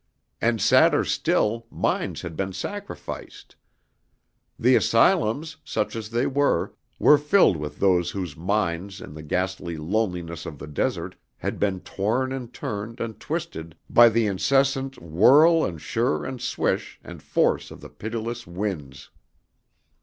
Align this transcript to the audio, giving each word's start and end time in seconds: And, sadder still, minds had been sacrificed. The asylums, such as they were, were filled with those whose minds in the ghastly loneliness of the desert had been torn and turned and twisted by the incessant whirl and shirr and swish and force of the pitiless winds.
And, 0.41 0.59
sadder 0.59 1.03
still, 1.03 1.67
minds 1.69 2.21
had 2.23 2.35
been 2.35 2.53
sacrificed. 2.53 3.55
The 4.57 4.75
asylums, 4.75 5.57
such 5.63 5.95
as 5.95 6.09
they 6.09 6.25
were, 6.25 6.73
were 6.97 7.19
filled 7.19 7.55
with 7.55 7.77
those 7.77 8.09
whose 8.09 8.35
minds 8.35 8.99
in 8.99 9.13
the 9.13 9.21
ghastly 9.21 9.77
loneliness 9.77 10.47
of 10.47 10.57
the 10.57 10.65
desert 10.65 11.17
had 11.37 11.59
been 11.59 11.81
torn 11.81 12.31
and 12.31 12.51
turned 12.51 12.99
and 12.99 13.19
twisted 13.19 13.75
by 13.91 14.09
the 14.09 14.25
incessant 14.25 14.97
whirl 14.99 15.63
and 15.63 15.79
shirr 15.79 16.27
and 16.27 16.41
swish 16.41 16.99
and 17.03 17.21
force 17.21 17.69
of 17.69 17.79
the 17.79 17.89
pitiless 17.91 18.47
winds. 18.47 19.11